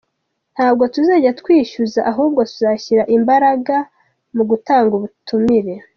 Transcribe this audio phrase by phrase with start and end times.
[0.55, 3.75] Ntabwo tuzajya twishyuza ahubwo tuzashyira imbaraga
[4.35, 5.73] mu gutanga ubutumire.